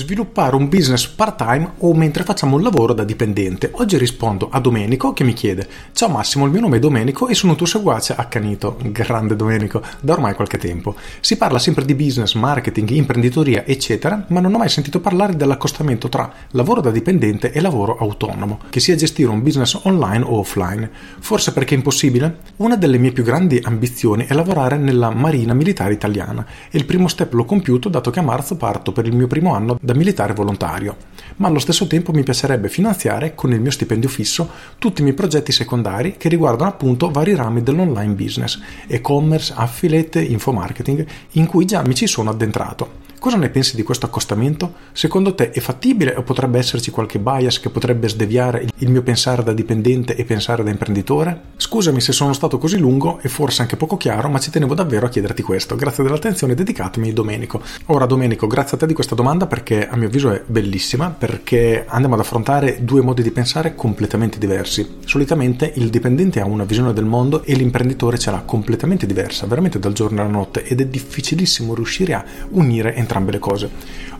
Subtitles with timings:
[0.00, 3.70] sviluppare un business part-time o mentre facciamo un lavoro da dipendente.
[3.74, 7.34] Oggi rispondo a Domenico che mi chiede Ciao Massimo, il mio nome è Domenico e
[7.34, 8.78] sono tuo seguace accanito.
[8.82, 10.94] Grande Domenico, da ormai qualche tempo.
[11.20, 16.08] Si parla sempre di business, marketing, imprenditoria, eccetera, ma non ho mai sentito parlare dell'accostamento
[16.08, 20.90] tra lavoro da dipendente e lavoro autonomo, che sia gestire un business online o offline.
[21.18, 22.38] Forse perché è impossibile?
[22.56, 27.06] Una delle mie più grandi ambizioni è lavorare nella Marina Militare Italiana e il primo
[27.06, 30.34] step l'ho compiuto dato che a marzo parto per il mio primo anno da militare
[30.34, 30.96] volontario,
[31.36, 34.48] ma allo stesso tempo mi piacerebbe finanziare con il mio stipendio fisso
[34.78, 41.06] tutti i miei progetti secondari che riguardano appunto vari rami dell'online business, e-commerce, affiliate, infomarketing,
[41.32, 43.08] in cui già mi ci sono addentrato.
[43.20, 44.72] Cosa ne pensi di questo accostamento?
[44.92, 49.42] Secondo te è fattibile o potrebbe esserci qualche bias che potrebbe sdeviare il mio pensare
[49.42, 51.48] da dipendente e pensare da imprenditore?
[51.58, 55.04] Scusami se sono stato così lungo e forse anche poco chiaro, ma ci tenevo davvero
[55.04, 55.76] a chiederti questo.
[55.76, 57.60] Grazie dell'attenzione dedicatemi Domenico.
[57.88, 61.84] Ora Domenico, grazie a te di questa domanda perché a mio avviso è bellissima, perché
[61.86, 64.96] andiamo ad affrontare due modi di pensare completamente diversi.
[65.04, 69.78] Solitamente il dipendente ha una visione del mondo e l'imprenditore ce l'ha completamente diversa, veramente
[69.78, 73.68] dal giorno alla notte ed è difficilissimo riuscire a unire entrambi entrambe le cose.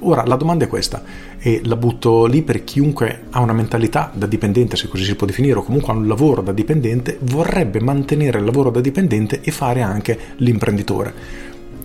[0.00, 1.02] Ora la domanda è questa
[1.38, 5.26] e la butto lì per chiunque ha una mentalità da dipendente, se così si può
[5.26, 9.50] definire, o comunque ha un lavoro da dipendente, vorrebbe mantenere il lavoro da dipendente e
[9.52, 11.14] fare anche l'imprenditore.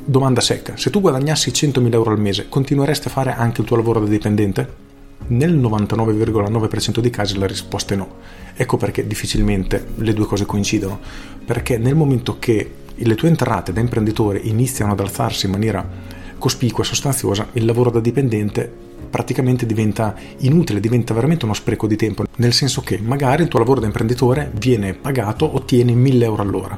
[0.04, 3.76] Domanda secca, se tu guadagnassi 100.000 euro al mese, continueresti a fare anche il tuo
[3.76, 4.84] lavoro da dipendente?
[5.28, 8.18] Nel 99,9% dei casi la risposta è no.
[8.56, 11.00] Ecco perché difficilmente le due cose coincidono,
[11.44, 16.84] perché nel momento che le tue entrate da imprenditore iniziano ad alzarsi in maniera cospicua
[16.84, 22.26] e sostanziosa, il lavoro da dipendente praticamente diventa inutile, diventa veramente uno spreco di tempo,
[22.36, 26.78] nel senso che magari il tuo lavoro da imprenditore viene pagato, ottieni 1000 euro all'ora.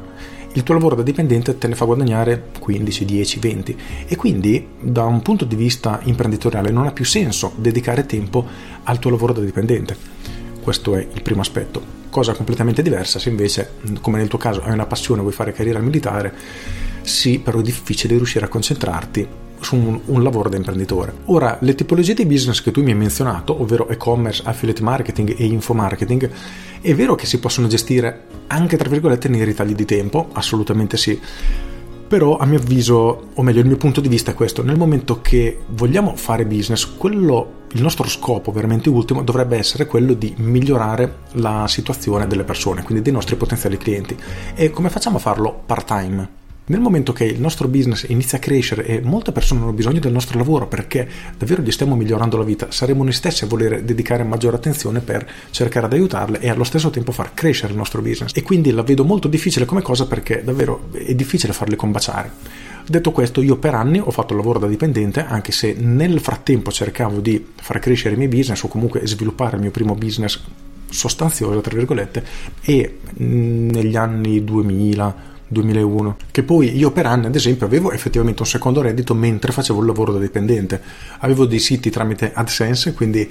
[0.54, 5.06] Il tuo lavoro da dipendente te ne fa guadagnare 15, 10, 20 e quindi da
[5.06, 8.46] un punto di vista imprenditoriale non ha più senso dedicare tempo
[8.84, 9.96] al tuo lavoro da dipendente.
[10.62, 11.96] Questo è il primo aspetto.
[12.10, 15.80] Cosa completamente diversa se invece, come nel tuo caso, hai una passione, vuoi fare carriera
[15.80, 16.34] militare,
[17.02, 21.14] sì, però è difficile riuscire a concentrarti su un, un, lavoro da imprenditore.
[21.26, 25.46] Ora, le tipologie di business che tu mi hai menzionato, ovvero e-commerce, affiliate marketing e
[25.46, 26.30] infomarketing,
[26.82, 31.20] è vero che si possono gestire anche tra virgolette nei ritagli di tempo, assolutamente sì.
[32.08, 35.20] Però a mio avviso, o meglio il mio punto di vista è questo, nel momento
[35.22, 41.18] che vogliamo fare business, quello, il nostro scopo veramente ultimo dovrebbe essere quello di migliorare
[41.34, 44.18] la situazione delle persone, quindi dei nostri potenziali clienti.
[44.56, 46.46] E come facciamo a farlo part-time?
[46.70, 50.12] Nel momento che il nostro business inizia a crescere e molte persone hanno bisogno del
[50.12, 51.08] nostro lavoro perché
[51.38, 55.26] davvero gli stiamo migliorando la vita, saremo noi stessi a voler dedicare maggiore attenzione per
[55.52, 58.36] cercare di aiutarle e allo stesso tempo far crescere il nostro business.
[58.36, 62.32] E quindi la vedo molto difficile come cosa perché davvero è difficile farle combaciare.
[62.86, 66.70] Detto questo, io per anni ho fatto il lavoro da dipendente, anche se nel frattempo
[66.70, 70.44] cercavo di far crescere i miei business o comunque sviluppare il mio primo business
[70.90, 72.26] sostanzioso, tra virgolette,
[72.62, 78.48] e negli anni 2000 2001, che poi io per anni ad esempio avevo effettivamente un
[78.48, 80.82] secondo reddito mentre facevo il lavoro da dipendente.
[81.20, 83.30] Avevo dei siti tramite AdSense, quindi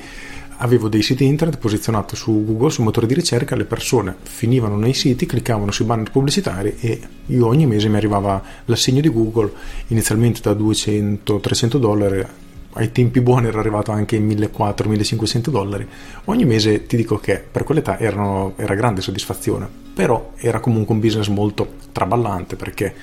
[0.58, 4.94] avevo dei siti internet posizionati su Google, sul motore di ricerca, le persone finivano nei
[4.94, 9.52] siti, cliccavano sui banner pubblicitari e io ogni mese mi arrivava l'assegno di Google,
[9.88, 12.26] inizialmente da 200-300 dollari
[12.76, 15.88] ai tempi buoni era arrivato anche in 1400-1500 dollari.
[16.24, 21.00] Ogni mese ti dico che per quell'età erano, era grande soddisfazione, però era comunque un
[21.00, 22.94] business molto traballante perché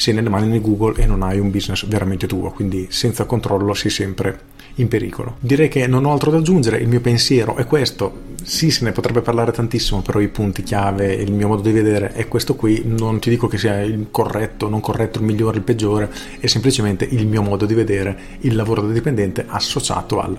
[0.00, 3.74] sei nelle mani di Google e non hai un business veramente tuo, quindi senza controllo
[3.74, 4.40] sei sempre
[4.76, 5.36] in pericolo.
[5.40, 8.92] Direi che non ho altro da aggiungere, il mio pensiero è questo, sì se ne
[8.92, 12.80] potrebbe parlare tantissimo, però i punti chiave, il mio modo di vedere è questo qui,
[12.86, 17.04] non ti dico che sia il corretto, non corretto, il migliore, il peggiore, è semplicemente
[17.04, 20.38] il mio modo di vedere il lavoro da dipendente associato al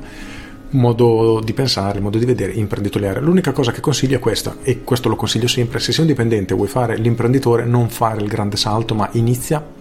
[0.72, 3.20] modo di pensare, il modo di vedere imprenditoriale.
[3.20, 6.54] L'unica cosa che consiglio è questa, e questo lo consiglio sempre, se sei un dipendente
[6.54, 9.80] e vuoi fare l'imprenditore, non fare il grande salto, ma inizia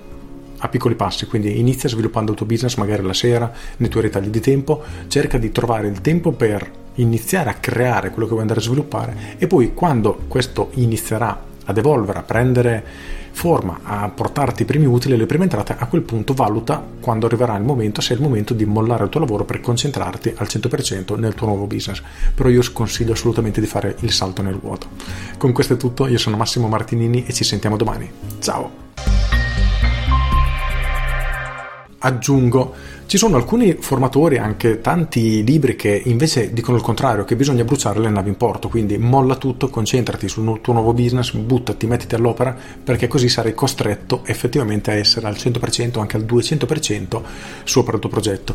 [0.63, 4.29] a piccoli passi, quindi inizia sviluppando il tuo business magari la sera, nei tuoi ritagli
[4.29, 8.61] di tempo, cerca di trovare il tempo per iniziare a creare quello che vuoi andare
[8.61, 12.85] a sviluppare e poi quando questo inizierà ad evolvere, a prendere
[13.33, 17.57] forma, a portarti i primi utili, le prime entrate, a quel punto valuta quando arriverà
[17.57, 21.19] il momento, se è il momento di mollare il tuo lavoro per concentrarti al 100%
[21.19, 22.03] nel tuo nuovo business.
[22.35, 24.89] Però io sconsiglio assolutamente di fare il salto nel vuoto.
[25.39, 28.11] Con questo è tutto, io sono Massimo Martinini e ci sentiamo domani.
[28.41, 28.90] Ciao!
[32.03, 32.75] Aggiungo,
[33.07, 37.99] ci sono alcuni formatori, anche tanti libri che invece dicono il contrario, che bisogna bruciare
[37.99, 42.57] le navi in porto, quindi molla tutto, concentrati sul tuo nuovo business, buttati, mettiti all'opera,
[42.83, 47.23] perché così sarai costretto effettivamente a essere al 100%, anche al 200%
[47.65, 48.55] sopra il tuo progetto.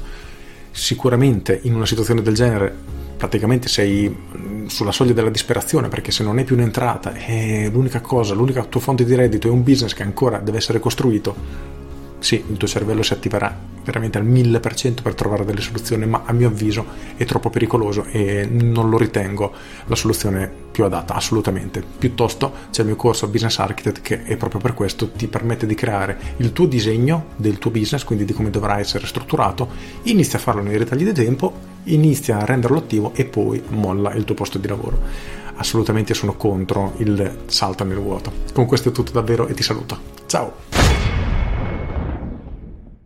[0.72, 4.14] Sicuramente in una situazione del genere praticamente sei
[4.68, 8.82] sulla soglia della disperazione perché se non è più un'entrata e l'unica cosa, l'unica tua
[8.82, 11.74] fonte di reddito è un business che ancora deve essere costruito,
[12.26, 16.34] sì, il tuo cervello si attiverà veramente al 1000% per trovare delle soluzioni, ma a
[16.34, 16.84] mio avviso
[17.16, 19.54] è troppo pericoloso e non lo ritengo
[19.86, 21.84] la soluzione più adatta, assolutamente.
[21.84, 25.76] Piuttosto c'è il mio corso Business Architect che è proprio per questo ti permette di
[25.76, 29.70] creare il tuo disegno del tuo business, quindi di come dovrà essere strutturato,
[30.06, 34.24] inizia a farlo nei ritagli di tempo, inizia a renderlo attivo e poi molla il
[34.24, 35.00] tuo posto di lavoro.
[35.58, 38.32] Assolutamente sono contro il salto nel vuoto.
[38.52, 39.96] Con questo è tutto davvero e ti saluto.
[40.26, 40.75] Ciao!